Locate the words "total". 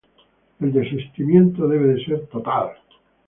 2.25-2.71